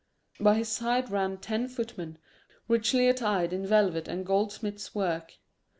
By 0.39 0.55
his 0.55 0.67
side 0.69 1.11
ran 1.11 1.37
ten 1.37 1.67
footmen, 1.67 2.17
richly 2.67 3.07
attired 3.07 3.53
in 3.53 3.67
velvet 3.67 4.07
and 4.07 4.25
goldsmith's 4.25 4.95
work. 4.95 5.35